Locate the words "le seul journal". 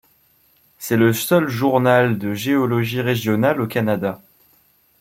0.97-2.17